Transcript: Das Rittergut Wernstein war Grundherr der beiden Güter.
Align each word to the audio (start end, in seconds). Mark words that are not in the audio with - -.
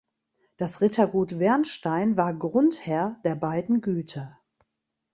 Das 0.57 0.81
Rittergut 0.81 1.37
Wernstein 1.37 2.17
war 2.17 2.33
Grundherr 2.33 3.21
der 3.23 3.35
beiden 3.35 3.81
Güter. 3.81 4.39